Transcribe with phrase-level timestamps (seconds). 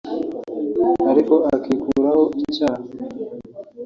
[1.11, 2.81] ariko akikuraho icyaha